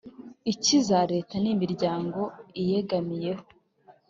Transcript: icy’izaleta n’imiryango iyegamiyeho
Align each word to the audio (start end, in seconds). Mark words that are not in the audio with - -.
icy’izaleta 0.51 1.35
n’imiryango 1.43 2.21
iyegamiyeho 2.61 3.43